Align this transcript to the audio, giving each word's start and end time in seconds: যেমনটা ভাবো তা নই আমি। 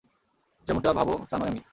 যেমনটা 0.67 0.91
ভাবো 0.93 1.13
তা 1.29 1.35
নই 1.37 1.49
আমি। 1.51 1.61